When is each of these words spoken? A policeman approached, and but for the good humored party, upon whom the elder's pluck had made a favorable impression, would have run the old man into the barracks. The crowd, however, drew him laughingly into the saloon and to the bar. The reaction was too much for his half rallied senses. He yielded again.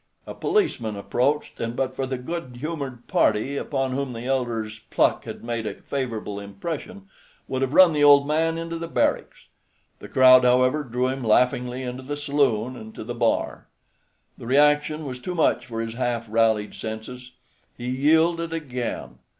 A 0.25 0.33
policeman 0.33 0.95
approached, 0.95 1.59
and 1.59 1.75
but 1.75 1.95
for 1.95 2.07
the 2.07 2.17
good 2.17 2.57
humored 2.59 3.05
party, 3.07 3.55
upon 3.55 3.91
whom 3.91 4.13
the 4.13 4.25
elder's 4.25 4.79
pluck 4.89 5.25
had 5.25 5.43
made 5.43 5.67
a 5.67 5.75
favorable 5.75 6.39
impression, 6.39 7.07
would 7.47 7.61
have 7.61 7.75
run 7.75 7.93
the 7.93 8.03
old 8.03 8.25
man 8.27 8.57
into 8.57 8.79
the 8.79 8.87
barracks. 8.87 9.45
The 9.99 10.07
crowd, 10.07 10.43
however, 10.43 10.81
drew 10.83 11.07
him 11.09 11.23
laughingly 11.23 11.83
into 11.83 12.01
the 12.01 12.17
saloon 12.17 12.75
and 12.75 12.95
to 12.95 13.03
the 13.03 13.13
bar. 13.13 13.67
The 14.39 14.47
reaction 14.47 15.05
was 15.05 15.19
too 15.19 15.35
much 15.35 15.67
for 15.67 15.81
his 15.81 15.93
half 15.93 16.25
rallied 16.27 16.73
senses. 16.73 17.33
He 17.77 17.87
yielded 17.87 18.51
again. 18.53 19.19